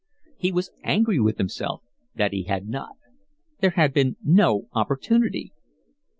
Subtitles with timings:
[0.35, 1.83] He was angry with himself
[2.15, 2.95] that he had not.
[3.59, 5.53] There had been no opportunity.